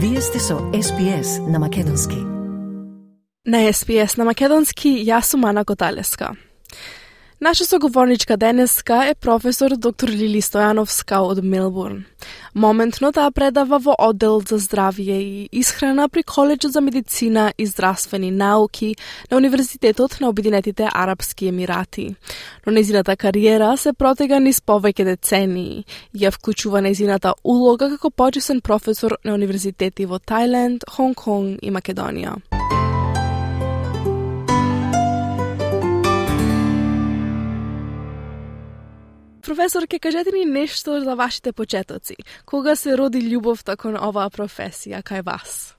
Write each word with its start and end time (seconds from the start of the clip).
Вие 0.00 0.20
сте 0.20 0.38
со 0.38 0.54
SPS 0.54 1.50
на 1.50 1.58
Македонски. 1.58 2.16
На 3.46 3.58
SPS 3.58 4.18
на 4.18 4.24
Македонски 4.24 4.88
јас 4.88 5.20
сум 5.20 5.44
Ана 5.44 5.64
Коталеска. 5.64 6.36
Наша 7.40 7.64
соговорничка 7.64 8.36
денеска 8.36 9.06
е 9.06 9.14
професор 9.14 9.76
доктор 9.76 10.08
Лили 10.08 10.40
Стојановска 10.42 11.20
од 11.22 11.38
Мелбурн. 11.38 12.00
Моментно 12.54 13.12
таа 13.14 13.30
предава 13.30 13.78
во 13.78 13.94
оддел 13.94 14.42
за 14.42 14.58
здравје 14.58 15.18
и 15.22 15.48
исхрана 15.52 16.08
при 16.08 16.24
Коледжот 16.26 16.72
за 16.72 16.80
медицина 16.80 17.52
и 17.58 17.66
здравствени 17.66 18.30
науки 18.30 18.96
на 19.30 19.36
Универзитетот 19.36 20.18
на 20.20 20.28
Обединетите 20.28 20.88
Арапски 20.92 21.46
Емирати. 21.46 22.16
Но 22.66 22.72
незината 22.72 23.16
кариера 23.16 23.76
се 23.76 23.92
протега 23.92 24.40
низ 24.40 24.58
повеќе 24.58 25.04
децении. 25.04 25.84
Ја 26.14 26.34
вклучува 26.34 26.82
незината 26.82 27.34
улога 27.44 27.88
како 27.90 28.10
почесен 28.10 28.60
професор 28.60 29.14
на 29.24 29.38
универзитети 29.38 30.10
во 30.10 30.18
Тајланд, 30.18 30.90
Хонг 30.90 31.22
Конг 31.22 31.62
и 31.62 31.70
Македонија. 31.70 32.47
Професор, 39.48 39.86
ке 39.88 39.98
кажете 39.98 40.30
ни 40.36 40.44
нешто 40.44 41.00
за 41.00 41.14
вашите 41.16 41.52
почетоци. 41.52 42.16
Кога 42.46 42.74
се 42.76 42.96
роди 42.98 43.22
љубовта 43.24 43.78
кон 43.80 43.94
оваа 43.96 44.28
професија 44.28 45.00
кај 45.00 45.22
вас? 45.24 45.72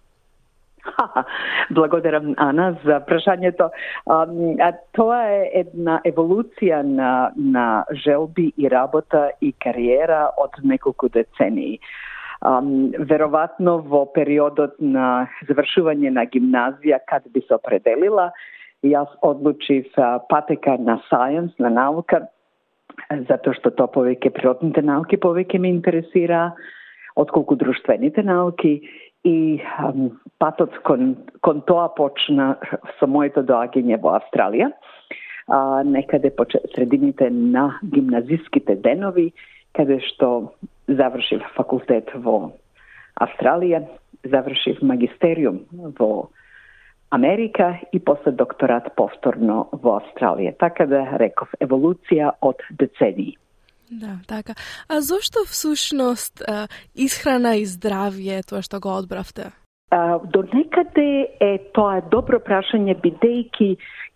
Благодарам, 1.78 2.34
Ана, 2.42 2.72
за 2.82 2.98
прашањето. 3.06 3.70
Тоа 4.98 5.20
е 5.36 5.44
една 5.62 6.00
еволуција 6.02 6.82
на, 6.82 7.30
на 7.38 7.86
желби 7.94 8.48
и 8.58 8.66
работа 8.74 9.30
и 9.42 9.54
кариера 9.54 10.32
од 10.38 10.58
неколку 10.64 11.10
децении. 11.10 11.78
Um, 12.42 12.90
во 13.86 14.06
периодот 14.16 14.82
на 14.82 15.30
завршување 15.46 16.10
на 16.10 16.26
гимназија, 16.26 17.06
каде 17.06 17.30
би 17.30 17.46
се 17.46 17.54
определила, 17.62 18.32
јас 18.82 19.14
одлучив 19.22 19.94
патека 20.30 20.78
на 20.80 20.98
science, 21.12 21.54
на 21.60 21.70
наука, 21.70 22.26
затоа 23.10 23.56
што 23.58 23.72
тоа 23.74 23.90
повеќе 23.92 24.32
природните 24.34 24.84
науки 24.86 25.18
повеќе 25.18 25.60
ме 25.60 25.72
интересира 25.74 26.54
отколку 27.16 27.56
друштвените 27.56 28.24
науки. 28.24 28.80
И 29.28 29.60
ам, 29.84 30.20
патот 30.40 30.78
кон, 30.88 31.16
кон 31.42 31.62
тоа 31.68 31.90
почна 31.92 32.54
со 33.00 33.08
моето 33.08 33.44
доаѓање 33.44 33.98
во 34.00 34.14
Австралија, 34.16 34.70
а, 35.50 35.84
некаде 35.84 36.32
по 36.32 36.46
средините 36.76 37.28
на 37.30 37.80
гимназиските 37.84 38.78
денови, 38.80 39.34
каде 39.76 40.00
што 40.08 40.54
завршив 40.88 41.44
факултет 41.58 42.14
во 42.16 42.54
Австралија, 43.20 43.84
завршив 44.24 44.80
магистериум 44.82 45.66
во 46.00 46.30
Америка 47.12 47.80
и 47.94 48.00
после 48.00 48.32
докторат 48.32 48.92
повторно 48.96 49.70
во 49.74 50.00
Австралија. 50.00 50.54
Така 50.60 50.86
да 50.86 51.06
реков 51.18 51.50
еволуција 51.62 52.36
од 52.42 52.62
децении. 52.80 53.38
Да, 53.90 54.20
така. 54.28 54.54
А 54.88 55.02
зошто 55.02 55.46
всушност 55.50 56.44
исхрана 56.96 57.56
и 57.58 57.66
здравје 57.66 58.46
тоа 58.46 58.62
што 58.62 58.80
го 58.80 58.94
одбравте? 58.94 59.50
А, 59.90 60.20
до 60.22 60.44
некаде 60.54 61.34
е 61.42 61.58
тоа 61.74 62.02
добро 62.12 62.38
прашање 62.38 62.94
бидејќи 63.02 63.70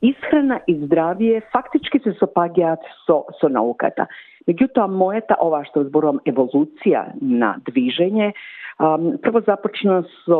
исхрана 0.06 0.60
и 0.70 0.76
здравје 0.86 1.42
фактички 1.50 1.98
се 2.06 2.14
сопаѓаат 2.22 2.86
со 3.08 3.24
со 3.40 3.50
науката. 3.50 4.06
Меѓутоа 4.46 4.86
мојата 4.86 5.40
ова 5.42 5.64
што 5.66 5.88
зборувам 5.88 6.22
еволуција 6.30 7.08
на 7.22 7.56
движење 7.66 8.34
прво 8.78 9.42
започна 9.48 10.04
со 10.26 10.40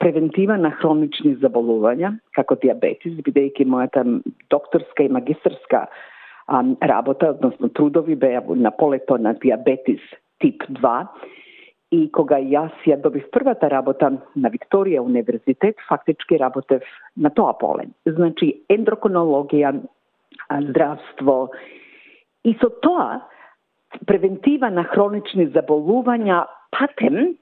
превентива 0.00 0.56
на 0.58 0.70
хронични 0.80 1.34
заболувања, 1.42 2.14
како 2.36 2.56
диабетис, 2.62 3.18
бидејќи 3.26 3.66
мојата 3.68 4.04
докторска 4.50 5.04
и 5.04 5.12
магистрска 5.12 5.84
а, 5.86 6.62
работа, 6.92 7.34
односно 7.36 7.68
трудови 7.68 8.16
беа 8.16 8.42
на 8.56 8.70
полето 8.70 9.18
на 9.18 9.34
диабетис 9.42 10.00
тип 10.40 10.64
2, 10.80 10.94
и 11.90 12.06
кога 12.14 12.38
јас 12.38 12.74
ја 12.86 13.00
добив 13.02 13.26
првата 13.34 13.68
работа 13.70 14.12
на 14.36 14.50
Викторија 14.50 15.02
универзитет, 15.02 15.76
фактички 15.88 16.38
работев 16.38 16.86
на 17.16 17.30
тоа 17.34 17.56
поле. 17.58 17.88
Значи, 18.06 18.52
ендроконологија, 18.70 19.74
здравство, 20.70 21.50
и 22.44 22.54
со 22.62 22.70
тоа 22.82 23.20
превентива 24.06 24.70
на 24.70 24.84
хронични 24.86 25.48
заболувања 25.50 26.44
патем 26.70 27.34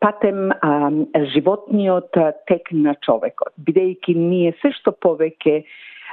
патем 0.00 0.50
а, 0.50 0.90
животниот 1.34 2.16
тек 2.46 2.72
на 2.72 2.94
човекот, 3.02 3.52
бидејќи 3.62 4.14
ние 4.16 4.54
се 4.62 4.72
што 4.78 4.92
повеќе 4.92 5.62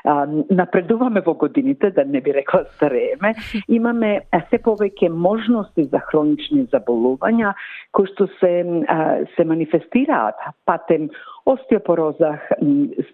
а, 0.03 0.25
напредуваме 0.49 1.23
во 1.25 1.33
годините, 1.33 1.91
да 1.91 2.05
не 2.05 2.21
би 2.21 2.33
рекла 2.33 2.63
старееме, 2.75 3.33
имаме 3.67 4.13
се 4.49 4.59
повеќе 4.59 5.09
можности 5.09 5.87
за 5.89 6.01
хронични 6.09 6.67
заболувања 6.73 7.53
кои 7.91 8.09
што 8.13 8.27
се 8.39 8.53
а, 8.87 9.25
се 9.35 9.45
манифестираат 9.45 10.35
патем 10.65 11.09
остеопороза, 11.45 12.37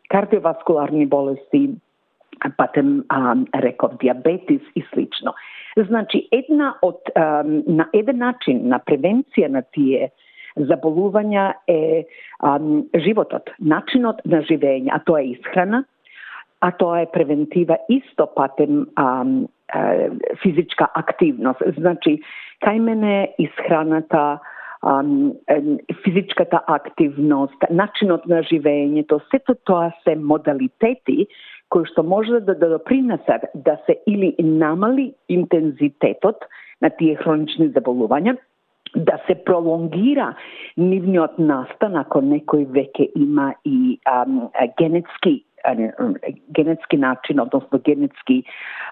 кардиоваскуларни 0.09 1.05
болести, 1.05 1.69
патем 2.57 3.03
а, 3.09 3.35
реков 3.55 3.97
диабетис 4.01 4.61
и 4.75 4.83
слично. 4.93 5.33
Значи 5.77 6.27
една 6.31 6.75
од 6.81 7.11
а, 7.15 7.43
на 7.67 7.89
еден 7.93 8.17
начин 8.17 8.67
на 8.67 8.79
превенција 8.79 9.47
на 9.47 9.61
тие 9.75 10.11
заболувања 10.67 11.53
е 11.67 12.05
а, 12.39 12.59
животот, 12.95 13.49
начинот 13.59 14.21
на 14.25 14.41
живење, 14.47 14.91
а 14.93 14.99
тоа 15.05 15.21
е 15.21 15.33
исхрана, 15.35 15.83
а 16.61 16.71
тоа 16.71 17.01
е 17.01 17.11
превентива 17.13 17.77
исто 17.89 18.27
патем 18.35 18.85
а, 18.95 19.25
а, 19.73 20.09
физичка 20.43 20.89
активност. 20.95 21.61
Значи, 21.77 22.19
кај 22.65 22.79
мене 22.79 23.33
исхраната, 23.39 24.39
а, 24.81 25.03
физичката 26.03 26.61
активност, 26.67 27.69
начинот 27.69 28.27
на 28.27 28.43
живењето, 28.43 29.21
сето 29.31 29.55
тоа 29.65 29.91
се 30.03 30.15
модалитети 30.15 31.27
кои 31.69 31.85
што 31.85 32.03
може 32.03 32.41
да, 32.41 32.55
да 32.57 32.69
допринесат 32.69 33.45
да 33.53 33.77
се 33.85 33.99
или 34.07 34.35
намали 34.39 35.13
интензитетот 35.29 36.45
на 36.81 36.89
тие 36.89 37.15
хронични 37.15 37.69
заболувања, 37.75 38.37
да 38.95 39.19
се 39.27 39.35
пролонгира 39.45 40.33
нивниот 40.77 41.37
настан 41.39 41.95
ако 41.95 42.21
некој 42.21 42.65
веќе 42.73 43.11
има 43.15 43.53
и 43.65 43.99
ам, 44.05 44.49
генетски 44.79 45.43
генетски 46.55 46.97
начин, 46.97 47.39
односно 47.39 47.79
генетски 47.79 48.43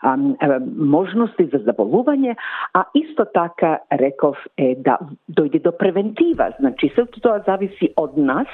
ам, 0.03 0.35
можности 0.77 1.45
за 1.51 1.61
заболување, 1.63 2.35
а 2.73 2.83
исто 2.93 3.25
така 3.33 3.79
реков 3.91 4.37
е 4.57 4.75
да 4.75 4.97
дојде 5.31 5.61
до 5.63 5.71
превентива. 5.71 6.51
Значи, 6.59 6.91
се 6.95 7.05
тоа 7.21 7.39
зависи 7.47 7.93
од 7.97 8.17
нас, 8.17 8.47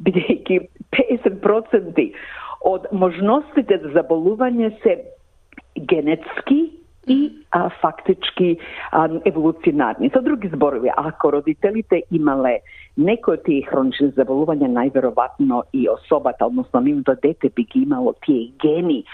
бидејќи 0.00 0.60
50% 0.96 2.08
од 2.64 2.88
можностите 2.92 3.78
за 3.82 3.92
заболување 3.98 4.72
се 4.82 4.96
генетски 5.76 6.83
i 7.06 7.30
a, 7.50 7.68
faktički 7.80 8.56
a, 8.92 9.08
evolucionarni. 9.24 10.10
Sa 10.14 10.20
drugi 10.20 10.48
zborovi, 10.54 10.88
ako 10.96 11.30
roditelite 11.30 12.00
imale 12.10 12.58
neko 12.96 13.32
od 13.32 13.42
tih 13.42 13.68
hroničnih 13.70 14.14
zavolovanja, 14.16 14.68
najverovatno 14.68 15.62
i 15.72 15.88
osobata, 15.88 16.46
odnosno 16.46 16.80
minuto 16.80 17.14
dete 17.22 17.48
bi 17.56 17.66
imalo 17.74 18.12
tije 18.26 18.50
geni, 18.62 19.04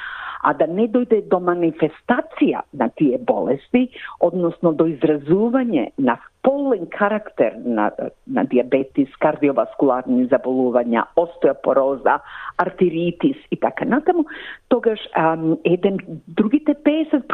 a 0.43 0.53
da 0.53 0.67
ne 0.67 0.87
dojde 0.87 1.21
do 1.21 1.41
manifestacija 1.41 2.61
na 2.73 2.89
tije 2.89 3.19
bolesti, 3.19 3.89
odnosno 4.21 4.73
do 4.73 4.87
izrazuvanje 4.87 5.89
na 5.97 6.17
полен 6.43 6.87
карактер 6.87 7.53
на, 7.65 7.91
на 8.27 8.45
диабетис, 8.45 9.09
кардиоваскуларни 9.21 10.27
заболувања, 10.33 11.05
остеопороза, 11.17 12.19
артеритис 12.59 13.37
и 13.51 13.57
така 13.57 13.85
натаму, 13.85 14.25
тогаш 14.69 15.01
ам, 15.15 15.59
еден 15.65 15.99
другите 16.29 16.75
50 16.75 17.27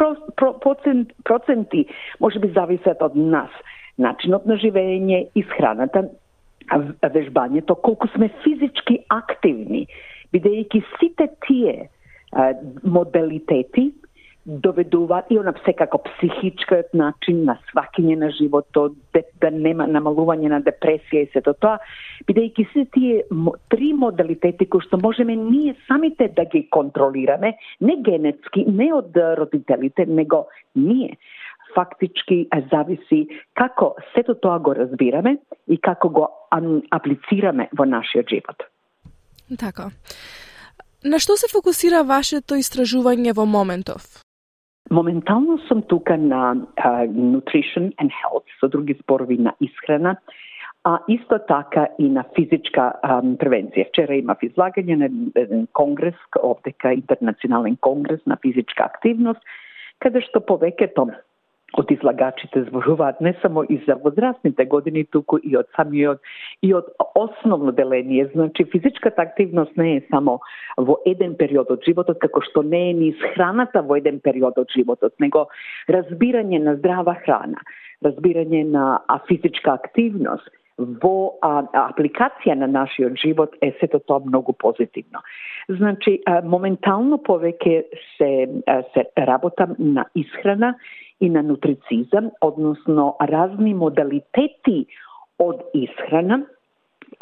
процент, 0.60 1.12
проценти 1.24 1.86
може 2.20 2.38
би 2.38 2.48
зависат 2.48 3.02
од 3.02 3.16
нас. 3.16 3.50
Начинот 3.98 4.46
на 4.46 4.58
живење, 4.60 5.28
исхраната, 5.34 6.08
вежбањето, 7.02 7.74
колку 7.74 8.08
сме 8.08 8.28
физички 8.42 8.98
активни, 9.08 9.86
бидејќи 10.34 10.82
сите 10.98 11.28
тие 11.46 11.88
модалитети 12.82 13.92
доведуваат 14.46 15.26
и 15.30 15.38
она 15.38 15.52
секако 15.64 15.98
психичкиот 15.98 16.94
начин 16.94 17.44
на 17.44 17.58
свакиње 17.70 18.16
на 18.16 18.30
животот, 18.30 18.94
да, 19.14 19.22
да 19.42 19.50
нема 19.50 19.88
намалување 19.90 20.48
на 20.52 20.60
депресија 20.62 21.24
и 21.26 21.30
сето 21.32 21.54
тоа, 21.58 21.80
бидејќи 22.28 22.66
се 22.72 22.84
тие 22.94 23.24
три 23.74 23.92
модалитети 23.92 24.68
кои 24.70 24.86
што 24.86 25.00
можеме 25.02 25.36
ние 25.36 25.74
самите 25.88 26.28
да 26.36 26.44
ги 26.44 26.68
контролираме, 26.70 27.56
не 27.80 27.96
генетски, 28.06 28.64
не 28.70 28.92
од 28.94 29.16
родителите, 29.16 30.06
него 30.06 30.46
ние 30.76 31.18
фактички 31.74 32.46
зависи 32.70 33.26
како 33.54 33.94
сето 34.14 34.34
тоа 34.34 34.58
го 34.58 34.74
разбираме 34.74 35.36
и 35.68 35.78
како 35.78 36.08
го 36.08 36.28
аплицираме 36.90 37.68
во 37.76 37.84
нашиот 37.84 38.30
живот. 38.30 38.62
Така. 39.58 39.90
На 41.04 41.18
што 41.22 41.36
се 41.36 41.50
фокусира 41.52 42.02
вашето 42.02 42.56
истражување 42.58 43.34
во 43.36 43.44
моментов? 43.46 44.25
Моментално 44.90 45.58
сум 45.58 45.82
тука 45.82 46.16
на 46.16 46.54
uh, 46.54 47.08
nutrition 47.10 47.94
and 47.96 48.10
health, 48.10 48.46
со 48.60 48.68
други 48.68 48.94
зборови 49.02 49.38
на 49.38 49.54
исхрана, 49.60 50.16
а 50.84 50.98
исто 51.08 51.38
така 51.48 51.88
и 51.98 52.08
на 52.08 52.24
физичка 52.36 52.92
um, 53.04 53.36
превенција. 53.36 53.88
Вчера 53.88 54.14
имав 54.14 54.38
излагање 54.46 54.94
на 54.96 55.08
еден 55.34 55.66
конгрес, 55.72 56.14
овдека 56.38 56.92
интернационален 56.92 57.76
конгрес 57.80 58.20
на 58.26 58.36
физичка 58.36 58.84
активност, 58.84 59.40
каде 59.98 60.22
што 60.22 60.38
повеќето 60.38 61.10
од 61.74 61.90
излагачите 61.90 62.62
зборуваат 62.68 63.20
не 63.20 63.34
само 63.42 63.64
и 63.64 63.80
за 63.86 63.96
возрастните 64.04 64.64
години, 64.64 65.04
туку 65.04 65.38
и 65.42 65.56
од 65.56 65.66
самиот 65.76 66.20
и 66.62 66.72
од 66.74 66.86
основно 67.14 67.72
деление. 67.72 68.28
Значи, 68.34 68.64
физичката 68.64 69.22
активност 69.22 69.76
не 69.76 69.96
е 69.96 70.04
само 70.10 70.38
во 70.78 70.98
еден 71.06 71.34
период 71.38 71.70
од 71.70 71.82
животот, 71.82 72.20
како 72.22 72.40
што 72.40 72.62
не 72.62 72.90
е 72.90 72.92
ни 72.92 73.10
храната 73.34 73.82
во 73.82 73.98
еден 73.98 74.20
период 74.20 74.58
од 74.58 74.70
животот, 74.70 75.12
него 75.20 75.48
разбирање 75.88 76.62
на 76.62 76.76
здрава 76.76 77.16
храна, 77.24 77.60
разбирање 78.04 78.62
на 78.70 78.86
физичка 79.28 79.74
активност, 79.74 80.48
во 80.78 81.38
а, 81.40 81.64
апликација 81.88 82.54
на 82.54 82.66
нашиот 82.68 83.16
живот 83.16 83.54
е 83.64 83.72
сето 83.80 83.98
тоа 83.98 84.20
многу 84.24 84.52
позитивно. 84.52 85.22
Значи, 85.68 86.18
а, 86.26 86.42
моментално 86.44 87.16
повеќе 87.16 87.78
се, 88.18 88.30
а, 88.66 88.82
се 88.92 89.06
работам 89.18 89.74
на 89.78 90.04
исхрана 90.14 90.74
и 91.20 91.30
на 91.30 91.42
нутрицизам, 91.42 92.30
односно 92.40 93.16
разни 93.20 93.74
модалитети 93.74 94.86
од 95.38 95.64
исхрана, 95.74 96.42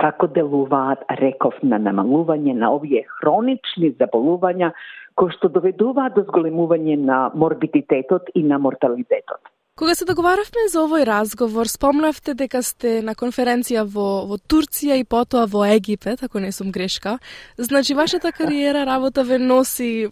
како 0.01 0.27
делуваат, 0.27 1.05
реков, 1.21 1.55
на 1.63 1.79
намалување 1.79 2.55
на 2.59 2.73
овие 2.75 3.05
хронични 3.21 3.93
заболувања 4.01 4.73
кои 5.15 5.31
што 5.37 5.49
доведуваат 5.49 6.17
до 6.17 6.25
зголемување 6.27 6.97
на 6.99 7.19
морбидитетот 7.35 8.33
и 8.35 8.43
на 8.43 8.59
морталитетот. 8.59 9.43
Кога 9.79 9.95
се 9.99 10.07
договаравме 10.07 10.69
за 10.71 10.85
овој 10.87 11.03
разговор, 11.07 11.67
спомнавте 11.67 12.35
дека 12.39 12.61
сте 12.63 13.01
на 13.03 13.17
конференција 13.19 13.83
во, 13.83 14.23
во 14.31 14.39
Турција 14.39 14.95
и 15.01 15.03
потоа 15.03 15.49
во 15.51 15.65
Египет, 15.67 16.23
ако 16.23 16.39
не 16.39 16.53
сум 16.55 16.71
грешка. 16.71 17.19
Значи, 17.59 17.95
вашата 17.95 18.31
кариера 18.33 18.87
работа 18.87 19.25
ве 19.25 19.39
носи 19.39 20.09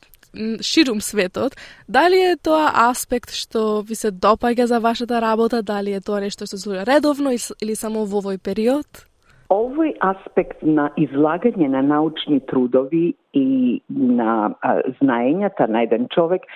ширум 0.62 1.00
светот, 1.00 1.56
дали 1.88 2.16
е 2.32 2.36
тоа 2.36 2.90
аспект 2.90 3.30
што 3.36 3.82
ви 3.86 3.94
се 3.94 4.10
допаѓа 4.12 4.64
за 4.64 4.80
вашата 4.80 5.20
работа, 5.20 5.62
дали 5.62 5.92
е 5.92 6.00
тоа 6.00 6.20
нешто 6.20 6.46
што 6.46 6.56
се 6.56 6.62
случува 6.62 6.86
редовно 6.88 7.32
или 7.32 7.74
само 7.76 8.06
во 8.06 8.22
овој 8.22 8.38
период? 8.38 9.06
Овој 9.52 9.92
аспект 10.00 10.62
на 10.62 10.88
излагање 10.96 11.68
на 11.68 11.82
научни 11.82 12.40
трудови 12.40 13.14
и 13.36 13.82
на 13.88 14.56
знаењата 15.02 15.68
на 15.68 15.82
еден 15.84 16.08
човек 16.08 16.48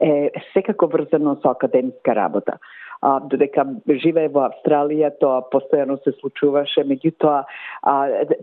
е 0.00 0.30
секако 0.52 0.86
врзано 0.86 1.36
со 1.42 1.50
академска 1.50 2.14
работа 2.14 2.58
а, 3.04 3.18
додека 3.28 3.64
живее 4.00 4.30
во 4.32 4.46
Австралија, 4.48 5.10
тоа 5.20 5.42
постојано 5.52 5.98
се 6.04 6.14
случуваше, 6.20 6.86
меѓутоа 6.88 7.42
а, 7.44 7.94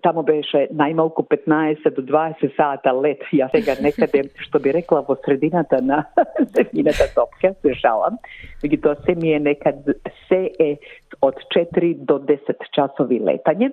тамо 0.06 0.24
беше 0.28 0.68
најмалку 0.78 1.26
15 1.32 1.90
до 1.98 2.06
20 2.06 2.54
сата 2.58 2.94
лет. 3.02 3.26
Ја 3.34 3.50
сега 3.56 3.76
некаде, 3.82 4.28
што 4.46 4.62
би 4.62 4.74
рекла, 4.78 5.02
во 5.08 5.18
средината 5.26 5.82
на 5.82 6.04
земјината 6.56 7.10
топка, 7.16 7.56
се 7.66 7.76
шалам. 7.82 8.22
Меѓутоа 8.64 9.02
се 9.06 9.18
ми 9.18 9.34
е 9.34 9.40
некад, 9.40 9.82
се 10.28 10.44
е 10.60 10.76
од 11.22 11.42
4 11.56 11.96
до 12.06 12.22
10 12.30 12.70
часови 12.76 13.20
летање, 13.20 13.72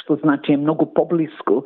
што 0.00 0.16
значи 0.24 0.56
е 0.56 0.62
многу 0.62 0.88
поблиску 0.96 1.62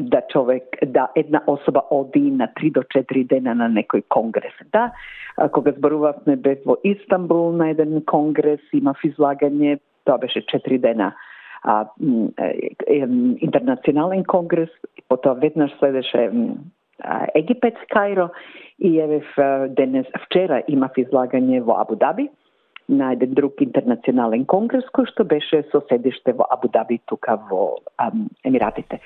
да 0.00 0.20
човек, 0.28 0.64
да 0.86 1.08
една 1.16 1.42
особа 1.46 1.82
оди 1.90 2.30
на 2.30 2.48
3 2.48 2.72
до 2.72 2.80
4 2.80 3.26
дена 3.28 3.54
на 3.54 3.68
некој 3.68 4.02
конгрес. 4.08 4.54
Да, 4.72 4.92
кога 5.52 5.72
зборувавме 5.72 6.36
бев 6.36 6.58
во 6.66 6.76
Истанбул 6.84 7.52
на 7.52 7.70
еден 7.70 8.02
конгрес, 8.06 8.60
имав 8.72 8.96
излагање, 9.04 9.78
тоа 10.04 10.18
беше 10.18 10.44
4 10.46 10.78
дена 10.78 11.14
а, 11.62 11.86
интернационален 13.40 14.24
конгрес, 14.24 14.70
потоа 15.08 15.34
веднаш 15.34 15.70
следеше 15.78 16.30
Египет, 17.34 17.76
Кајро 17.94 18.28
и 18.78 18.98
еве 18.98 19.22
денес, 19.68 20.06
вчера 20.26 20.62
имав 20.68 20.98
излагање 20.98 21.60
во 21.62 21.78
Абу 21.80 21.96
Даби 21.96 22.28
на 22.88 23.12
еден 23.12 23.34
друг 23.36 23.60
интернационален 23.60 24.46
конгрес 24.48 24.86
кој 24.96 25.10
што 25.10 25.24
беше 25.28 25.60
со 25.72 25.82
седиште 25.90 26.32
во 26.32 26.46
Абу 26.50 26.70
Даби 26.72 26.98
тука 27.06 27.36
во 27.50 27.78
ам, 27.98 28.28
Емиратите. 28.44 29.00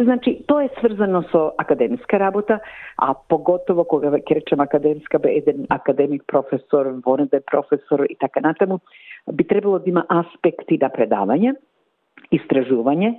Значи, 0.00 0.42
тоа 0.48 0.64
е 0.66 0.70
сврзано 0.80 1.22
со 1.30 1.52
академска 1.58 2.18
работа, 2.18 2.60
а 2.96 3.14
поготово 3.14 3.84
кога 3.84 4.10
ќе 4.10 4.40
речем 4.40 4.60
академска 4.60 5.18
бе 5.18 5.36
еден 5.38 5.66
академик 5.70 6.24
професор, 6.26 6.98
вонеде 7.06 7.40
професор 7.40 8.06
и 8.10 8.16
така 8.18 8.40
натаму, 8.40 8.80
би 9.32 9.44
требало 9.44 9.78
да 9.78 9.90
има 9.90 10.06
аспекти 10.08 10.78
на 10.82 10.90
предавање, 10.90 11.54
истражување 12.32 13.14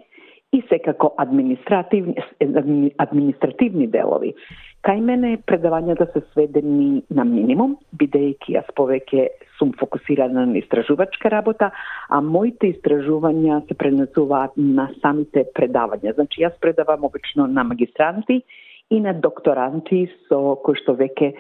и 0.51 0.63
секако 0.69 1.13
административни, 1.17 2.15
административни 2.97 3.87
делови. 3.87 4.33
Кај 4.81 5.01
мене 5.03 5.37
предавањата 5.45 6.07
се 6.13 6.21
сведени 6.31 7.03
на 7.11 7.25
минимум, 7.27 7.75
бидејќи 7.99 8.55
јас 8.55 8.69
повеќе 8.79 9.27
сум 9.59 9.73
фокусирана 9.79 10.45
на 10.47 10.57
истражувачка 10.57 11.29
работа, 11.29 11.69
а 12.09 12.21
моите 12.21 12.71
истражувања 12.71 13.59
се 13.67 13.75
пренесуваат 13.75 14.55
на 14.57 14.87
самите 15.01 15.45
предавања. 15.53 16.15
Значи, 16.15 16.41
јас 16.41 16.55
предавам 16.63 17.03
обично 17.03 17.47
на 17.47 17.63
магистранти 17.63 18.41
и 18.89 18.99
на 18.99 19.13
докторанти 19.13 20.07
со 20.29 20.55
кои 20.63 20.79
што 20.79 20.95
веќе 20.97 21.33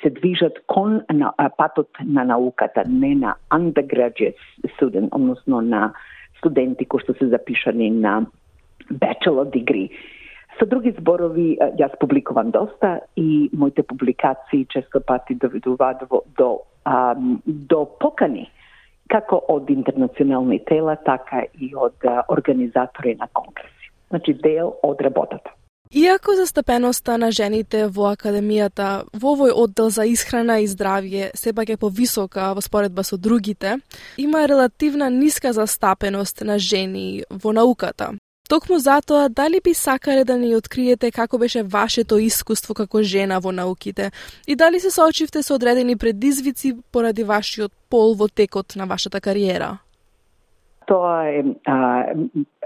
се 0.00 0.10
движат 0.10 0.62
кон 0.66 1.02
на, 1.12 1.34
патот 1.58 1.90
на 2.00 2.24
науката, 2.24 2.84
не 2.88 3.14
на 3.14 3.36
undergraduate 3.50 4.34
student, 4.78 5.08
односно 5.12 5.60
на 5.60 5.92
студенти 6.42 6.84
кои 6.84 7.00
што 7.06 7.14
се 7.14 7.30
запишани 7.30 7.90
на 7.90 8.26
bachelor 8.90 9.46
degree. 9.46 9.94
Со 10.58 10.66
други 10.66 10.92
зборови, 10.98 11.54
јас 11.78 11.94
публикувам 12.02 12.50
доста 12.50 13.00
и 13.16 13.48
моите 13.52 13.82
публикации 13.82 14.66
често 14.68 15.00
пати 15.00 15.34
доведуваат 15.34 16.02
до, 16.10 16.22
до, 16.36 16.50
до 17.46 17.84
покани 18.00 18.50
како 19.08 19.38
од 19.48 19.70
интернационални 19.70 20.58
тела, 20.68 20.96
така 21.04 21.44
и 21.60 21.72
од 21.76 22.04
организатори 22.28 23.14
на 23.20 23.28
конгреси. 23.32 23.90
Значи, 24.08 24.34
дел 24.34 24.74
од 24.82 25.00
работата. 25.00 25.52
Иако 25.94 26.32
застапеноста 26.36 27.18
на 27.20 27.28
жените 27.30 27.82
во 27.92 28.06
академијата 28.14 29.04
во 29.12 29.34
овој 29.34 29.50
оддел 29.52 29.90
за 29.92 30.06
исхрана 30.08 30.56
и 30.64 30.68
здравје 30.68 31.34
сепак 31.36 31.68
е 31.68 31.76
повисока 31.76 32.54
во 32.56 32.64
споредба 32.64 33.04
со 33.04 33.18
другите, 33.20 33.76
има 34.16 34.46
релативна 34.48 35.10
ниска 35.10 35.52
застапеност 35.52 36.40
на 36.40 36.56
жени 36.58 37.24
во 37.28 37.52
науката. 37.52 38.14
Токму 38.48 38.78
затоа, 38.80 39.28
дали 39.28 39.60
би 39.64 39.74
сакале 39.74 40.24
да 40.24 40.38
ни 40.38 40.56
откриете 40.56 41.10
како 41.12 41.38
беше 41.38 41.62
вашето 41.62 42.16
искуство 42.18 42.72
како 42.74 43.02
жена 43.02 43.38
во 43.38 43.52
науките 43.52 44.12
и 44.46 44.56
дали 44.56 44.80
се 44.80 44.90
соочивте 44.90 45.42
со 45.42 45.54
одредени 45.60 45.96
предизвици 45.96 46.72
поради 46.90 47.22
вашиот 47.22 47.72
пол 47.90 48.14
во 48.14 48.28
текот 48.28 48.76
на 48.76 48.86
вашата 48.86 49.20
кариера? 49.20 49.78
Тоа 50.86 51.28
е 51.28 51.44
а, 51.66 52.14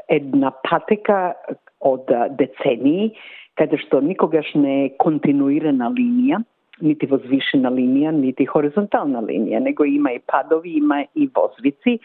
една 0.09 0.53
патека 0.63 1.35
од 1.81 2.11
децении, 2.39 3.13
каде 3.57 3.79
што 3.81 4.01
никогаш 4.01 4.53
не 4.55 4.77
е 4.85 4.93
континуирана 5.01 5.91
линија, 5.95 6.43
нити 6.83 7.09
возвишена 7.09 7.71
линија, 7.73 8.13
нити 8.13 8.47
хоризонтална 8.47 9.23
линија, 9.25 9.63
него 9.65 9.85
има 9.85 10.13
и 10.13 10.21
падови, 10.21 10.77
има 10.79 11.05
и 11.15 11.29
возвици, 11.35 11.99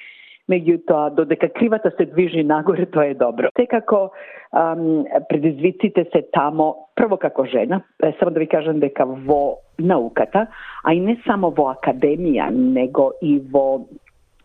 меѓутоа 0.52 1.12
додека 1.16 1.50
кривата 1.50 1.92
се 1.98 2.06
движи 2.06 2.44
нагоре, 2.44 2.86
тоа 2.86 3.12
е 3.12 3.16
добро. 3.16 3.52
Секако 3.60 4.12
ам, 4.52 5.06
предизвиците 5.30 6.06
се 6.12 6.24
тамо, 6.34 6.88
прво 6.96 7.18
како 7.18 7.46
жена, 7.46 7.82
само 8.20 8.32
да 8.32 8.40
ви 8.40 8.48
кажам 8.48 8.80
дека 8.80 9.06
во 9.06 9.60
науката, 9.80 10.48
а 10.84 10.94
и 10.94 11.00
не 11.00 11.18
само 11.28 11.52
во 11.56 11.72
академија, 11.76 12.50
него 12.52 13.12
и 13.22 13.40
во 13.52 13.86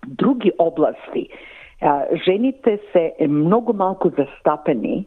други 0.06 0.52
области, 0.58 1.28
жените 2.26 2.78
се 2.92 3.12
многу 3.28 3.73
малку 3.73 4.11
застапени 4.11 5.06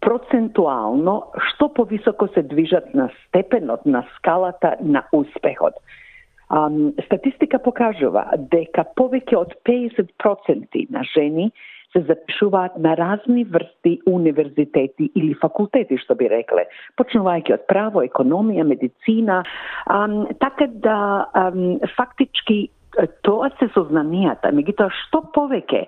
процентуално 0.00 1.32
што 1.48 1.68
повисоко 1.72 2.28
се 2.34 2.42
движат 2.42 2.94
на 2.94 3.08
степенот, 3.26 3.86
на 3.86 4.04
скалата 4.16 4.76
на 4.80 5.04
успехот. 5.12 5.74
Um, 6.50 6.92
статистика 7.06 7.60
покажува 7.62 8.24
дека 8.36 8.84
повеќе 8.98 9.36
од 9.38 9.54
50% 9.64 10.90
на 10.90 11.04
жени 11.14 11.52
се 11.92 12.02
запишуваат 12.06 12.76
на 12.78 12.96
разни 12.96 13.44
врсти 13.44 14.00
универзитети 14.06 15.10
или 15.14 15.34
факултети, 15.34 15.98
што 15.98 16.14
би 16.14 16.28
рекле, 16.30 16.66
почнувајќи 16.98 17.54
од 17.54 17.64
право, 17.70 18.02
економија, 18.06 18.66
медицина, 18.66 19.42
ам, 19.86 20.26
така 20.42 20.66
да 20.66 20.98
ам, 21.34 21.78
фактички 21.96 22.68
тоа 23.26 23.50
се 23.58 23.70
сознанијата. 23.74 24.52
Меѓутоа, 24.54 24.90
што 25.04 25.22
повеќе 25.34 25.86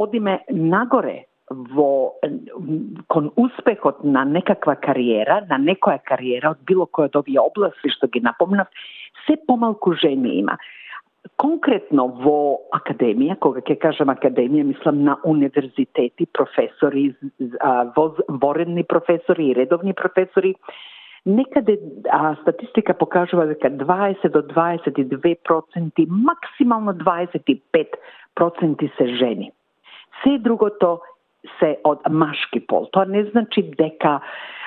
одиме 0.00 0.40
нагоре 0.50 1.24
во 1.50 2.12
кон 3.08 3.30
успехот 3.36 4.04
на 4.04 4.24
некаква 4.24 4.76
кариера, 4.76 5.40
на 5.48 5.58
некоја 5.58 6.00
кариера 6.04 6.52
од 6.52 6.64
било 6.68 6.86
која 6.86 7.08
од 7.08 7.16
овие 7.22 7.40
области 7.40 7.92
што 7.94 8.08
ги 8.12 8.20
напомнав, 8.20 8.68
се 9.26 9.38
помалку 9.46 9.94
жени 9.94 10.38
има. 10.40 10.58
Конкретно 11.36 12.06
во 12.22 12.60
академија, 12.76 13.38
кога 13.40 13.60
ќе 13.60 13.78
кажам 13.80 14.12
академија, 14.12 14.64
мислам 14.64 15.02
на 15.04 15.18
универзитети, 15.24 16.26
професори, 16.32 17.14
воредни 18.28 18.84
професори 18.84 19.50
и 19.50 19.54
редовни 19.54 19.92
професори, 19.94 20.54
некаде 21.28 21.78
а, 22.10 22.36
статистика 22.42 22.94
покажува 22.94 23.46
дека 23.46 23.70
20 23.70 24.28
до 24.32 24.42
22 24.42 25.36
проценти, 25.44 26.06
максимално 26.10 26.92
25 26.92 27.60
проценти 28.34 28.90
се 28.96 29.06
жени. 29.06 29.52
Се 30.22 30.38
другото 30.38 31.00
се 31.58 31.76
од 31.84 32.00
машки 32.10 32.60
пол. 32.66 32.88
Тоа 32.92 33.04
не 33.04 33.24
значи 33.30 33.62
дека 33.62 34.20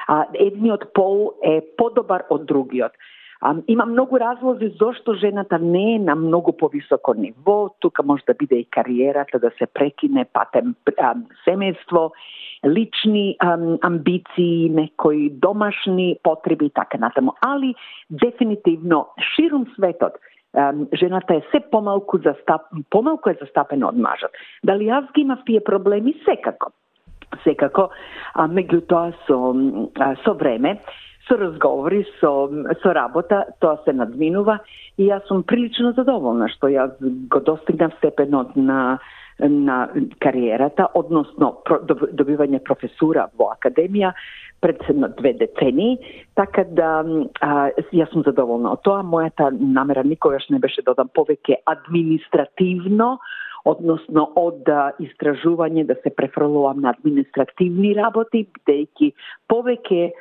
а, 0.08 0.26
едниот 0.34 0.94
пол 0.94 1.34
е 1.44 1.62
подобар 1.78 2.24
од 2.30 2.46
другиот. 2.46 2.92
А, 3.42 3.56
има 3.68 3.86
многу 3.86 4.20
разлози 4.20 4.74
зошто 4.80 5.14
жената 5.14 5.60
не 5.60 5.96
е 5.96 6.00
на 6.00 6.16
многу 6.16 6.54
повисоко 6.54 7.14
ниво. 7.14 7.70
Тука 7.80 8.04
може 8.04 8.24
да 8.28 8.34
биде 8.34 8.56
и 8.56 8.66
кариерата 8.66 9.40
да 9.40 9.52
се 9.58 9.66
прекине, 9.66 10.26
патем 10.34 10.76
а, 11.00 11.16
семејство, 11.48 12.12
лични 12.66 13.36
а, 13.40 13.58
амбиции, 13.82 14.70
некои 14.70 15.30
домашни 15.30 16.18
потреби 16.24 16.66
и 16.66 16.70
така 16.70 16.98
натаму. 16.98 17.32
Али 17.42 17.76
дефинитивно 18.10 19.08
ширум 19.36 19.66
светот 19.76 20.14
жената 20.94 21.36
е 21.36 21.42
се 21.52 21.60
помалку 21.72 22.18
застап, 22.18 22.62
помалку 22.90 23.30
е 23.30 23.38
застапена 23.40 23.88
од 23.88 23.96
мажот. 23.96 24.32
Дали 24.64 24.90
јас 24.92 25.08
ги 25.16 25.22
имав 25.22 25.40
тие 25.46 25.64
проблеми? 25.64 26.14
Секако. 26.26 26.72
Секако, 27.44 27.90
а 28.36 28.48
меѓутоа 28.52 29.14
со, 29.28 29.38
со 30.24 30.34
време, 30.34 30.82
со 31.32 31.38
разговори, 31.38 32.04
со, 32.20 32.50
со 32.84 32.94
работа, 32.94 33.46
тоа 33.64 33.80
се 33.86 33.96
надминува 33.96 34.60
и 35.00 35.08
јас 35.08 35.24
сум 35.30 35.44
прилично 35.48 35.94
задоволна 35.96 36.50
што 36.52 36.68
јас 36.68 36.92
го 37.02 37.40
достигнав 37.40 37.96
степенот 38.00 38.56
на 38.56 39.00
на 39.42 39.90
кариерата, 40.22 40.86
односно 40.94 41.56
добивање 42.14 42.60
професура 42.62 43.24
во 43.40 43.48
академија, 43.56 44.12
пред 44.62 44.84
две 45.18 45.34
децени, 45.34 45.98
така 46.38 46.64
да 46.78 47.02
а, 47.42 47.70
јас 47.90 48.12
сум 48.14 48.22
задоволна 48.28 48.76
од 48.76 48.84
тоа. 48.86 49.02
Мојата 49.02 49.50
намера 49.50 50.04
никогаш 50.04 50.46
не 50.50 50.60
беше 50.60 50.84
да 50.86 50.92
одам 50.92 51.10
повеќе 51.10 51.64
административно, 51.66 53.16
односно 53.66 54.28
од 54.36 54.70
истражување 55.02 55.88
да 55.90 55.96
се 56.04 56.14
префрлувам 56.14 56.82
на 56.82 56.94
административни 56.94 57.96
работи, 57.98 58.46
бидејќи 58.58 59.12
повеќе 59.50 60.12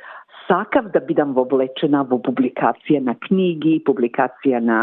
сакав 0.51 0.91
да 0.91 1.01
бидам 1.01 1.33
вовлечена 1.39 2.03
во 2.11 2.19
публикација 2.19 3.01
на 3.07 3.15
книги, 3.29 3.79
публикација 3.87 4.61
на 4.61 4.83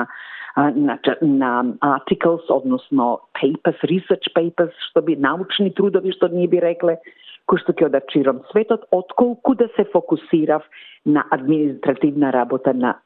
на, 0.58 0.98
на 1.22 1.52
articles, 1.82 2.42
односно 2.50 3.20
papers, 3.38 3.78
research 3.84 4.26
papers, 4.34 4.74
што 4.90 5.04
би 5.06 5.14
научни 5.16 5.70
трудови, 5.70 6.12
што 6.18 6.32
ние 6.34 6.48
би 6.50 6.58
рекле, 6.58 6.98
кои 7.46 7.62
што 7.62 7.76
ќе 7.78 7.92
одачирам 7.92 8.42
светот, 8.50 8.88
отколку 8.92 9.54
да 9.56 9.70
се 9.76 9.86
фокусирав 9.94 10.66
на 11.06 11.26
административна 11.30 12.34
работа 12.34 12.74
на, 12.74 12.98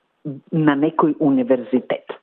на 0.52 0.78
некој 0.80 1.18
универзитет. 1.20 2.16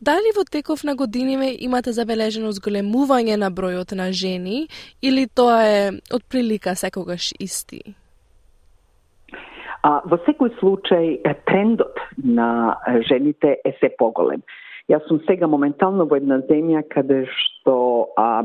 Дали 0.00 0.34
во 0.36 0.42
теков 0.44 0.82
на 0.84 0.96
годиниве 0.98 1.54
имате 1.64 1.94
забележено 1.94 2.50
зголемување 2.52 3.38
на 3.38 3.54
бројот 3.54 3.94
на 3.94 4.10
жени 4.12 4.66
или 5.00 5.28
тоа 5.30 5.62
е 5.62 5.92
од 6.10 6.26
прилика 6.28 6.74
секогаш 6.74 7.32
исти? 7.38 7.94
А, 9.84 10.00
во 10.08 10.16
секој 10.24 10.54
случај 10.60 11.18
трендот 11.44 11.98
на 12.16 12.76
жените 13.08 13.58
е 13.68 13.72
се 13.80 13.90
поголем. 14.00 14.40
Јас 14.88 15.04
сум 15.08 15.20
сега 15.24 15.48
моментално 15.48 16.04
во 16.08 16.16
една 16.16 16.38
земја 16.48 16.82
каде 16.92 17.24
што 17.32 17.76
а, 18.20 18.40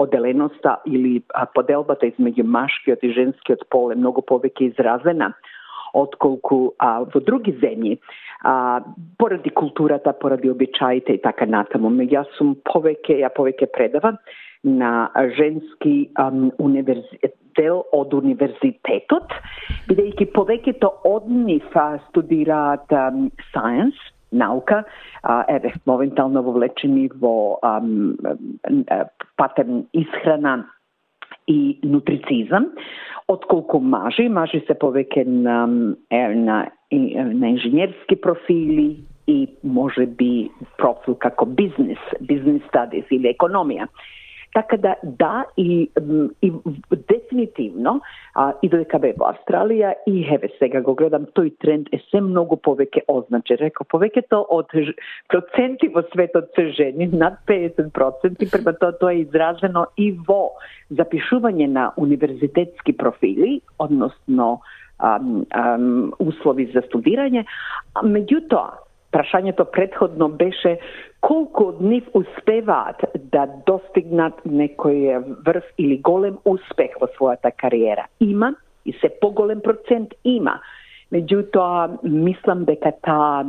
оделеноста 0.00 0.78
или 0.84 1.22
а, 1.32 1.46
поделбата 1.52 2.08
измеѓу 2.08 2.44
машкиот 2.44 3.04
и 3.04 3.12
женскиот 3.12 3.64
пол 3.72 3.92
е 3.92 4.00
многу 4.00 4.24
повеќе 4.24 4.70
изразена 4.70 5.32
отколку 5.96 6.74
а, 6.78 7.04
во 7.12 7.20
други 7.24 7.56
земји, 7.60 7.96
а, 8.44 8.80
поради 9.18 9.50
културата, 9.50 10.12
поради 10.12 10.50
обичаите 10.50 11.16
и 11.16 11.22
така 11.22 11.48
натаму. 11.48 11.92
Јас 12.04 12.28
сум 12.36 12.56
повеќе, 12.68 13.20
ја 13.24 13.32
повеќе 13.32 13.72
предавам 13.72 14.20
на 14.64 15.08
женски 15.40 16.10
а, 16.16 16.30
универзитет 16.58 17.36
дел 17.56 17.82
од 17.96 18.14
универзитетот, 18.14 19.32
бидејќи 19.88 20.28
повеќето 20.34 20.92
од 21.08 21.30
нив 21.30 21.66
студираат 22.08 22.92
science, 23.50 24.12
наука, 24.32 24.84
еве, 25.48 25.72
моментално 25.86 26.42
вовлечени 26.42 27.08
во 27.20 27.58
ам, 27.62 28.16
патен 29.36 29.86
исхрана 29.92 30.66
и 31.46 31.78
нутрицизам, 31.82 32.72
отколку 33.28 33.80
мажи, 33.80 34.28
мажи 34.28 34.62
се 34.66 34.74
повеќе 34.74 35.24
на, 35.26 35.66
на, 35.66 36.58
на 36.90 37.48
инженерски 37.48 38.16
профили 38.16 39.04
и 39.26 39.48
може 39.62 40.06
би 40.06 40.50
профил 40.78 41.14
како 41.14 41.46
бизнес, 41.46 41.98
бизнес 42.20 42.62
стадис 42.68 43.06
или 43.10 43.32
економија. 43.34 43.88
Така 44.56 44.76
да, 44.76 44.94
да, 45.02 45.44
и, 45.56 45.90
и 46.42 46.52
дефинитивно, 47.08 48.00
а, 48.34 48.52
и 48.62 48.70
додека 48.72 48.96
бе 49.02 49.10
во 49.12 49.26
Австралија, 49.28 49.90
и 50.08 50.22
еве 50.32 50.48
сега 50.56 50.80
го 50.80 50.94
гледам, 50.96 51.26
тој 51.36 51.50
тренд 51.60 51.90
е 51.92 52.00
се 52.06 52.22
многу 52.24 52.56
повеќе 52.56 53.02
означе. 53.12 53.58
Реко, 53.60 53.84
повеќето 53.84 54.38
од 54.56 54.72
проценти 55.28 55.90
во 55.92 56.06
светот 56.08 56.48
се 56.56 56.70
жени, 56.78 57.10
над 57.22 57.36
50%, 57.44 58.48
према 58.48 58.72
тоа 58.80 58.96
тоа 58.96 59.12
е 59.12 59.26
изразено 59.26 59.84
и 60.00 60.14
во 60.24 60.54
запишување 60.88 61.68
на 61.76 61.90
универзитетски 62.00 62.96
профили, 62.96 63.60
односно 63.76 64.62
ам, 65.04 65.44
ам, 65.52 66.14
услови 66.16 66.70
за 66.72 66.80
студирање. 66.88 67.44
Меѓутоа, 68.00 68.80
прашањето 69.12 69.68
предходно 69.68 70.28
беше 70.32 70.78
колку 71.20 71.70
од 71.72 71.80
нив 71.80 72.08
успеваат 72.14 73.02
да 73.32 73.46
достигнат 73.66 74.38
некој 74.44 75.20
врв 75.46 75.64
или 75.78 75.98
голем 75.98 76.38
успех 76.44 76.96
во 77.00 77.08
својата 77.16 77.52
кариера. 77.56 78.06
Има 78.20 78.54
и 78.84 78.92
се 79.00 79.10
поголем 79.20 79.60
процент 79.60 80.14
има. 80.24 80.60
Меѓутоа, 81.12 82.02
мислам 82.02 82.64
дека 82.64 82.92
таа 83.02 83.44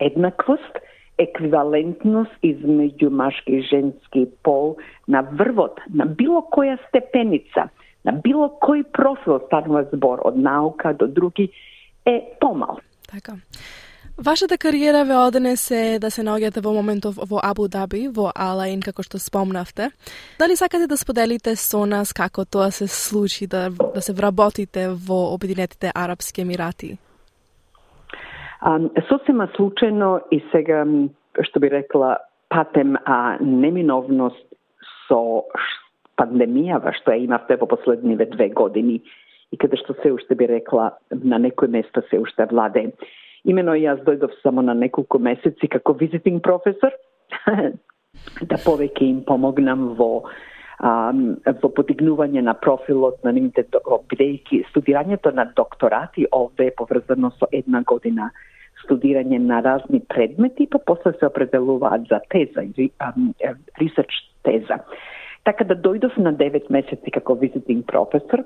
еднаквост, 0.00 0.78
еквивалентност 1.18 2.36
измеѓу 2.44 3.10
машки 3.10 3.58
и 3.58 3.62
женски 3.62 4.26
пол 4.42 4.76
на 5.08 5.22
врвот, 5.22 5.80
на 5.90 6.06
било 6.06 6.44
која 6.52 6.78
степеница, 6.88 7.68
на 8.04 8.12
било 8.12 8.52
кој 8.62 8.84
профил 8.92 9.40
станува 9.46 9.84
збор 9.92 10.22
од 10.24 10.36
наука 10.36 10.94
до 10.94 11.08
други, 11.08 11.50
е 12.06 12.22
помал. 12.40 12.78
Така. 13.10 13.36
Вашата 14.24 14.58
кариера 14.58 15.04
ве 15.04 15.14
однесе 15.14 15.98
да 16.02 16.10
се 16.10 16.24
наоѓате 16.26 16.58
во 16.58 16.72
моментов 16.74 17.20
во 17.30 17.38
Абу 17.38 17.68
Даби, 17.70 18.08
во 18.10 18.32
Алаин, 18.34 18.80
како 18.82 19.04
што 19.06 19.20
спомнавте. 19.22 19.92
Дали 20.40 20.56
сакате 20.58 20.88
да 20.90 20.96
споделите 20.98 21.54
со 21.54 21.84
нас 21.86 22.10
како 22.12 22.42
тоа 22.42 22.72
се 22.74 22.88
случи, 22.90 23.46
да, 23.46 23.70
да 23.70 24.02
се 24.02 24.12
вработите 24.12 24.88
во 24.90 25.20
Обединетите 25.34 25.92
Арапски 25.94 26.42
Емирати? 26.42 26.98
А, 28.58 28.80
сосема 29.06 29.46
случајно 29.54 30.18
и 30.34 30.42
сега, 30.50 30.82
што 31.46 31.62
би 31.62 31.70
рекла, 31.70 32.18
патем 32.50 32.98
а, 33.06 33.38
неминовност 33.38 34.42
со 35.06 35.46
пандемијава 36.18 36.90
што 36.98 37.14
ја 37.14 37.22
имавте 37.22 37.54
во 37.54 37.70
последниве 37.70 38.26
две 38.34 38.50
години 38.50 38.98
и 39.52 39.56
каде 39.56 39.78
што 39.78 39.94
се 40.02 40.10
уште 40.12 40.34
би 40.34 40.50
рекла 40.50 40.90
на 41.14 41.38
некој 41.38 41.70
место 41.70 42.02
се 42.10 42.18
уште 42.18 42.50
владе 42.50 42.88
Имено 43.44 43.76
јас 43.78 44.02
дојдов 44.06 44.34
само 44.42 44.62
на 44.62 44.74
неколку 44.74 45.18
месеци 45.18 45.68
како 45.68 45.92
визитинг 45.92 46.42
професор, 46.42 46.94
да 48.50 48.56
повеќе 48.64 49.02
им 49.06 49.24
помогнам 49.26 49.94
во 49.98 50.10
а, 50.78 51.12
во 51.62 51.70
подигнување 51.74 52.42
на 52.42 52.54
профилот 52.54 53.22
на 53.24 53.32
нивните 53.32 53.64
бидејќи 54.12 54.64
студирањето 54.70 55.32
на 55.34 55.48
докторати 55.56 56.26
овде 56.32 56.68
е 56.68 56.76
поврзано 56.78 57.30
со 57.38 57.50
една 57.52 57.82
година 57.82 58.30
студирање 58.84 59.38
на 59.42 59.60
разни 59.62 60.00
предмети, 60.00 60.68
па 60.70 60.78
после 60.78 61.12
се 61.18 61.26
определуваат 61.26 62.06
за 62.10 62.20
теза, 62.30 62.62
research 63.80 64.18
теза. 64.44 64.78
Така 65.44 65.64
да 65.64 65.74
дојдов 65.74 66.16
на 66.18 66.32
9 66.32 66.70
месеци 66.70 67.10
како 67.10 67.34
visiting 67.34 67.82
професор, 67.86 68.44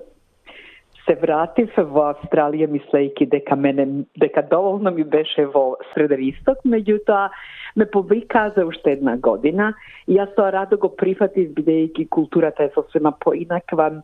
се 1.07 1.17
вратив 1.19 1.75
во 1.77 2.09
Австралија 2.13 2.69
мислејќи 2.71 3.29
дека 3.31 3.57
мене 3.57 3.87
дека 4.21 4.43
доволно 4.51 4.91
ми 4.91 5.05
беше 5.05 5.47
во 5.47 5.77
Среден 5.93 6.23
Исток, 6.29 6.63
меѓутоа 6.65 7.31
ме 7.77 7.87
повика 7.87 8.51
за 8.57 8.67
уште 8.67 8.97
една 8.99 9.17
година. 9.17 9.73
И 10.07 10.19
јас 10.19 10.35
тоа 10.37 10.53
радо 10.53 10.79
го 10.79 10.93
прифатив 10.97 11.51
бидејќи 11.57 12.09
културата 12.09 12.65
е 12.65 12.75
сосема 12.75 13.13
поинаква. 13.21 14.03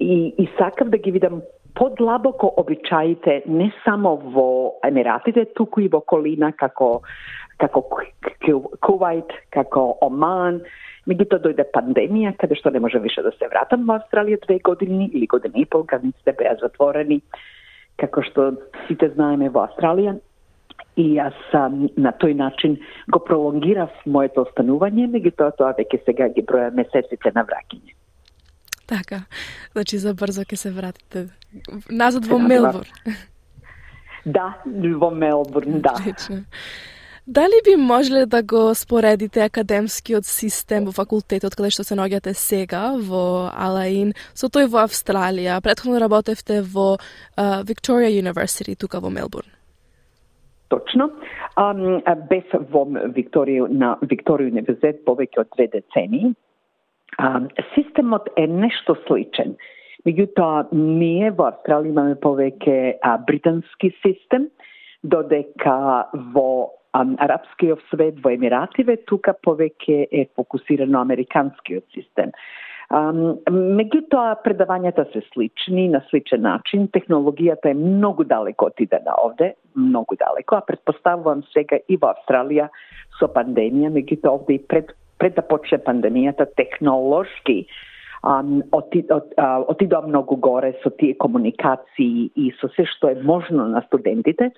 И, 0.00 0.34
и 0.38 0.48
сакав 0.58 0.88
да 0.90 0.98
ги 0.98 1.10
видам 1.10 1.42
подлабоко 1.74 2.52
обичаите 2.56 3.42
не 3.46 3.72
само 3.84 4.16
во 4.16 4.78
Емиратите, 4.86 5.44
туку 5.54 5.80
и 5.80 5.88
во 5.88 6.00
колина 6.00 6.52
како 6.52 7.02
како 7.58 7.84
Кувајт, 8.84 9.30
како 9.54 9.84
Оман, 10.04 10.60
Меѓутоа 11.08 11.42
дојде 11.44 11.66
пандемија, 11.72 12.32
каде 12.40 12.56
што 12.56 12.70
не 12.72 12.80
може 12.80 13.00
више 13.04 13.22
да 13.24 13.32
се 13.36 13.48
вратам 13.52 13.84
во 13.88 13.98
Австралија 13.98 14.40
две 14.46 14.58
години 14.64 15.10
или 15.12 15.26
година 15.28 15.60
и 15.60 15.66
пол, 15.68 15.84
границите 15.84 16.32
беа 16.38 16.54
затворени, 16.60 17.20
како 18.00 18.24
што 18.24 18.54
сите 18.86 19.10
знаеме 19.12 19.50
во 19.52 19.66
Австралија. 19.66 20.16
И 20.96 21.04
јас 21.18 21.36
на 21.98 22.12
тој 22.22 22.36
начин 22.38 22.78
го 23.10 23.20
пролонгирав 23.20 23.92
моето 24.06 24.46
останување, 24.46 25.10
меѓутоа 25.12 25.52
тоа 25.58 25.74
веќе 25.76 26.00
сега 26.06 26.30
ги 26.32 26.42
броја 26.46 26.72
месеците 26.72 27.32
на 27.34 27.44
враќање. 27.44 27.94
Така, 28.86 29.24
значи 29.72 29.98
за 29.98 30.14
брзо 30.14 30.44
ќе 30.48 30.56
се 30.60 30.70
вратите 30.70 31.28
назад 31.90 32.26
во 32.30 32.38
Мелбурн. 32.38 33.16
Да, 34.24 34.54
во 34.64 35.10
Мелбурн, 35.10 35.80
да. 35.84 35.96
Отлично. 36.00 36.44
Дали 37.26 37.56
би 37.64 37.82
можеле 37.82 38.26
да 38.26 38.42
го 38.42 38.74
споредите 38.74 39.40
академскиот 39.40 40.26
систем 40.28 40.84
во 40.84 40.92
факултетот 40.92 41.56
каде 41.56 41.70
што 41.72 41.84
се 41.88 41.96
наоѓате 41.96 42.34
сега 42.36 42.82
во 43.00 43.48
Алаин 43.48 44.12
со 44.36 44.52
тој 44.52 44.68
во 44.68 44.82
Австралија? 44.84 45.56
Претходно 45.64 46.02
работевте 46.04 46.60
во 46.60 47.00
uh, 47.00 47.64
Victoria 47.64 48.12
University 48.12 48.76
тука 48.76 49.00
во 49.00 49.08
Мелбурн. 49.08 49.48
Точно. 50.68 51.08
Um, 51.56 52.04
бев 52.28 52.44
во 52.68 52.84
Викторија 53.16 53.72
на 53.72 53.96
Викторија 54.04 54.52
универзитет 54.52 55.00
повеќе 55.08 55.46
од 55.46 55.52
две 55.56 55.70
децени. 55.72 56.34
Um, 57.16 57.48
системот 57.72 58.28
е 58.36 58.44
нешто 58.52 59.00
сличен. 59.08 59.56
Меѓутоа, 60.04 60.68
ние 60.76 61.32
во 61.32 61.48
Австралија 61.54 61.88
имаме 61.88 62.20
повеќе 62.20 63.00
британски 63.24 63.94
систем, 64.04 64.50
додека 65.00 66.04
во 66.36 66.68
арапскиот 66.94 67.80
свет 67.90 68.20
во 68.22 68.32
Емиративе, 68.34 68.96
тука 69.08 69.34
повеќе 69.46 70.06
е 70.10 70.26
фокусирано 70.36 71.00
американскиот 71.00 71.84
систем. 71.94 72.32
Меѓутоа, 72.94 74.36
предавањата 74.44 75.06
се 75.12 75.22
слични, 75.32 75.88
на 75.88 76.02
сличен 76.10 76.44
начин. 76.44 76.86
Технологијата 76.94 77.72
е 77.72 77.78
многу 77.78 78.24
далеко 78.24 78.68
отидена 78.70 79.16
овде, 79.24 79.54
многу 79.74 80.16
далеко, 80.20 80.56
а 80.56 80.66
предпоставувам 80.66 81.42
сега 81.52 81.80
и 81.88 81.96
во 81.96 82.12
Австралија 82.12 82.68
со 83.18 83.26
пандемија, 83.26 83.90
меѓутоа 83.90 84.36
овде 84.36 84.60
и 84.60 84.62
пред, 84.62 84.94
пред 85.18 85.34
да 85.34 85.42
почне 85.42 85.78
пандемијата, 85.78 86.46
технолошки 86.56 87.66
оти, 88.72 89.04
от, 89.10 89.34
отидоа 89.68 90.06
многу 90.06 90.36
горе 90.36 90.74
со 90.82 90.90
тие 90.90 91.14
комуникации 91.14 92.30
и 92.36 92.52
со 92.60 92.68
се 92.76 92.86
што 92.86 93.10
е 93.10 93.20
можно 93.22 93.66
на 93.68 93.82
студентите. 93.86 94.52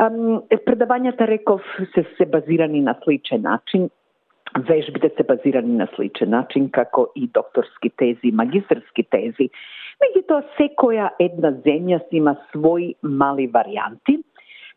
Предавањата, 0.00 1.26
реков, 1.28 1.60
се, 1.94 2.04
се 2.16 2.26
базирани 2.26 2.80
на 2.80 2.94
сличен 3.04 3.42
начин. 3.42 3.90
Вежбите 4.68 5.10
се 5.16 5.22
базирани 5.22 5.76
на 5.76 5.86
сличен 5.96 6.30
начин, 6.30 6.70
како 6.70 7.10
и 7.16 7.28
докторски 7.28 7.90
тези, 7.96 8.32
магистерски 8.32 9.04
тези. 9.10 9.50
Меѓутоа, 10.00 10.40
секоја 10.56 11.10
една 11.20 11.52
земја 11.66 12.00
си 12.08 12.16
има 12.16 12.34
своји 12.54 12.94
мали 13.02 13.46
варианти, 13.46 14.16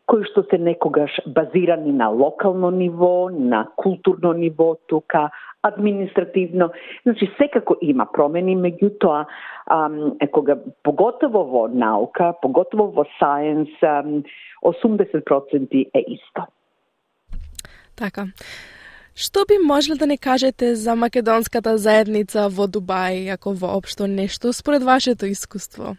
кои 0.06 0.26
што 0.28 0.44
се 0.50 0.58
некогаш 0.58 1.16
базирани 1.26 1.92
на 1.92 2.08
локално 2.12 2.70
ниво, 2.70 3.30
на 3.32 3.64
културно 3.76 4.32
ниво 4.32 4.74
тука, 4.86 5.30
административно. 5.64 6.70
Значи, 7.02 7.30
секако 7.38 7.76
има 7.80 8.06
промени, 8.12 8.56
меѓутоа, 8.56 9.24
е, 10.20 10.26
кога, 10.28 10.58
поготово 10.82 11.44
во 11.44 11.68
наука, 11.68 12.34
поготово 12.42 12.90
во 12.92 13.04
саенс, 13.18 13.72
80% 14.64 15.88
е 15.94 16.04
исто. 16.08 16.46
Така. 17.96 18.28
Што 19.14 19.44
би 19.46 19.60
можеле 19.62 19.94
да 19.96 20.06
не 20.06 20.18
кажете 20.18 20.74
за 20.74 20.96
македонската 20.98 21.78
заедница 21.78 22.48
во 22.50 22.66
Дубај, 22.66 23.30
ако 23.34 23.54
воопшто 23.54 24.06
нешто, 24.06 24.52
според 24.52 24.82
вашето 24.82 25.26
искуство? 25.26 25.94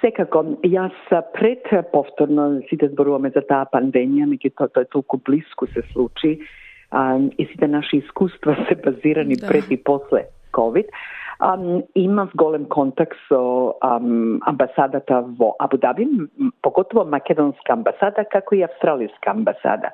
Секако, 0.00 0.44
јас 0.64 0.94
пред 1.34 1.66
повторно 1.92 2.62
сите 2.70 2.88
зборуваме 2.88 3.32
за 3.34 3.42
таа 3.42 3.66
пандемија, 3.68 4.30
меѓутоа 4.30 4.70
тоа 4.70 4.86
е 4.86 4.92
толку 4.92 5.18
близко 5.18 5.66
се 5.74 5.82
случи, 5.92 6.38
а, 6.94 7.18
и 7.38 7.46
сите 7.46 7.68
наши 7.68 7.96
искуства 7.96 8.56
се 8.68 8.74
базирани 8.74 9.36
да. 9.36 9.46
пред 9.48 9.70
и 9.70 9.84
после 9.84 10.26
COVID. 10.52 10.86
Um, 11.40 11.82
имав 11.94 12.30
голем 12.34 12.64
контакт 12.64 13.18
со 13.28 13.74
um, 13.82 14.38
амбасадата 14.46 15.24
во 15.38 15.56
Абу 15.58 15.76
Даби, 15.76 16.06
поготово 16.62 17.04
македонска 17.04 17.72
амбасада, 17.72 18.24
како 18.30 18.54
и 18.54 18.62
австралиска 18.62 19.30
амбасада. 19.30 19.90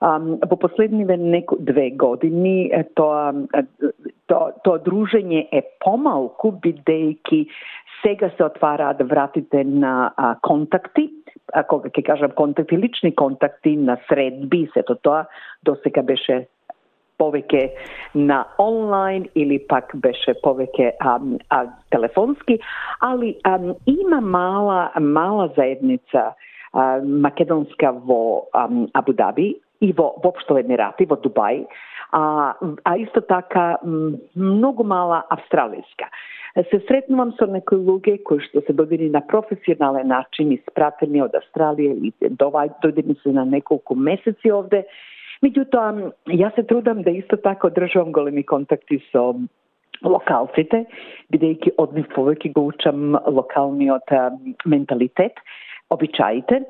Um, 0.00 0.40
во 0.50 0.56
последниве 0.56 1.16
неко, 1.16 1.56
две 1.60 1.90
години 1.90 2.72
тоа, 2.96 3.34
тоа, 4.26 4.52
тоа 4.64 4.78
дружење 4.80 5.48
е 5.52 5.60
помалку, 5.84 6.56
бидејќи 6.64 7.44
сега 8.02 8.30
се 8.36 8.44
отвараат 8.44 9.02
вратите 9.02 9.64
на 9.64 10.12
а, 10.16 10.34
контакти, 10.42 11.10
ако 11.54 11.80
ќе 11.82 12.02
кажам 12.06 12.30
контакти, 12.30 12.78
лични 12.78 13.14
контакти 13.14 13.76
на 13.76 13.98
средби, 14.08 14.68
сето 14.74 14.94
тоа 14.94 15.26
до 15.64 15.76
сега 15.82 16.02
беше 16.02 16.46
повеќе 17.20 17.68
на 18.14 18.44
онлайн 18.58 19.28
или 19.34 19.58
пак 19.68 19.92
беше 19.94 20.34
повеќе 20.44 20.92
а, 20.98 21.18
а, 21.50 21.64
телефонски, 21.92 22.58
али 23.00 23.34
а, 23.44 23.58
има 23.86 24.20
мала 24.20 24.90
мала 25.00 25.50
заедница 25.56 26.32
а, 26.72 27.00
македонска 27.04 27.92
во 27.92 28.48
а, 28.52 28.68
Абу 28.94 29.12
Даби 29.12 29.54
и 29.80 29.92
во 29.92 30.14
воопшто 30.24 30.58
Емирати, 30.60 31.06
во 31.08 31.16
Дубај, 31.20 31.64
а, 32.12 32.54
а 32.84 32.96
исто 32.98 33.20
така 33.20 33.78
многу 34.34 34.84
мала 34.84 35.24
австралиска 35.30 36.08
се 36.56 36.80
сретнувам 36.88 37.32
со 37.38 37.46
некои 37.46 37.78
луѓе 37.78 38.22
кои 38.26 38.42
што 38.42 38.62
се 38.66 38.74
добили 38.74 39.10
на 39.10 39.20
професионален 39.20 40.08
начин 40.10 40.52
испратени 40.52 41.22
од 41.22 41.36
Австралија 41.38 41.94
и 41.94 42.12
дојдени 42.42 43.16
се 43.22 43.32
на 43.32 43.44
неколку 43.44 43.94
месеци 43.94 44.52
овде. 44.52 44.84
Меѓутоа, 45.44 46.12
јас 46.26 46.54
се 46.58 46.66
трудам 46.66 47.02
да 47.02 47.10
исто 47.10 47.36
така 47.36 47.70
одржувам 47.70 48.12
големи 48.12 48.42
контакти 48.42 49.00
со 49.12 49.32
локалците, 50.04 50.84
бидејќи 51.32 51.76
од 51.78 51.94
нив 51.94 52.08
повеќе 52.16 52.52
го 52.52 52.66
учам 52.72 53.14
локалниот 53.14 54.12
менталитет, 54.66 55.38
обичаите 55.90 56.64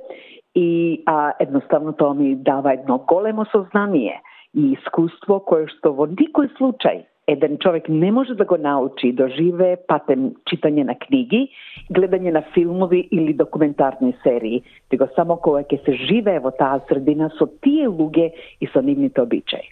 и 0.54 1.02
а, 1.06 1.32
едноставно 1.40 1.92
тоа 1.92 2.14
ми 2.14 2.34
дава 2.36 2.74
едно 2.74 2.98
големо 2.98 3.44
сознание 3.52 4.20
и 4.54 4.74
искуство 4.74 5.38
кое 5.40 5.68
што 5.70 5.94
во 5.94 6.08
никој 6.10 6.50
случај 6.58 7.04
еден 7.32 7.58
човек 7.58 7.88
не 7.88 8.12
може 8.12 8.34
да 8.34 8.44
го 8.44 8.56
научи 8.56 9.12
да 9.12 9.28
живее 9.28 9.76
патем 9.88 10.30
читање 10.50 10.84
на 10.84 10.94
книги, 10.98 11.48
гледање 11.90 12.32
на 12.34 12.42
филмови 12.54 13.08
или 13.10 13.34
документарни 13.34 14.14
серии, 14.24 14.62
него 14.92 15.08
само 15.16 15.36
кога 15.36 15.62
ќе 15.62 15.78
се 15.84 15.92
живее 16.10 16.40
во 16.40 16.50
таа 16.50 16.82
средина 16.88 17.30
со 17.38 17.46
тие 17.62 17.88
луѓе 17.88 18.32
и 18.60 18.66
со 18.74 18.82
нивните 18.82 19.22
обичаи. 19.22 19.70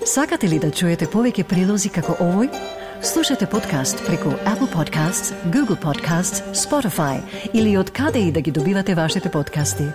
Сакате 0.00 0.48
ли 0.48 0.58
да 0.58 0.70
чуете 0.70 1.06
повеќе 1.06 1.46
прилози 1.48 1.90
како 1.92 2.16
овој? 2.24 2.48
Слушате 3.02 3.46
подкаст 3.46 4.02
преку 4.06 4.32
Apple 4.44 4.68
Podcasts, 4.76 5.32
Google 5.54 5.78
Podcasts, 5.80 6.42
Spotify 6.52 7.20
или 7.54 7.76
од 7.78 7.90
каде 7.90 8.18
и 8.28 8.32
да 8.32 8.40
ги 8.40 8.50
добивате 8.50 8.94
вашите 8.94 9.30
подкасти. 9.30 9.88